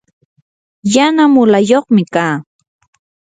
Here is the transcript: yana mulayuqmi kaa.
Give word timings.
yana 0.93 1.23
mulayuqmi 1.33 2.03
kaa. 2.13 2.35